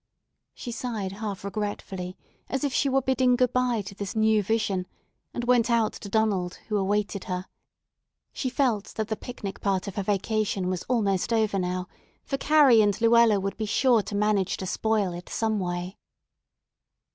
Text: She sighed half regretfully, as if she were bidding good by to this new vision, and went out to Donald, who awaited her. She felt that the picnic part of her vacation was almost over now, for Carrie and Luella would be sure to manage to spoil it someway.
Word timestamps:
She 0.55 0.71
sighed 0.71 1.11
half 1.11 1.43
regretfully, 1.43 2.17
as 2.49 2.63
if 2.63 2.73
she 2.73 2.89
were 2.89 3.03
bidding 3.03 3.35
good 3.35 3.53
by 3.53 3.83
to 3.83 3.93
this 3.93 4.15
new 4.15 4.41
vision, 4.41 4.87
and 5.31 5.43
went 5.43 5.69
out 5.69 5.93
to 5.93 6.09
Donald, 6.09 6.55
who 6.69 6.77
awaited 6.77 7.25
her. 7.25 7.45
She 8.33 8.49
felt 8.49 8.95
that 8.95 9.09
the 9.09 9.15
picnic 9.15 9.61
part 9.61 9.87
of 9.87 9.97
her 9.97 10.01
vacation 10.01 10.69
was 10.71 10.81
almost 10.89 11.31
over 11.31 11.59
now, 11.59 11.87
for 12.23 12.39
Carrie 12.39 12.81
and 12.81 12.99
Luella 12.99 13.39
would 13.39 13.57
be 13.57 13.67
sure 13.67 14.01
to 14.01 14.15
manage 14.15 14.57
to 14.57 14.65
spoil 14.65 15.13
it 15.13 15.29
someway. 15.29 15.95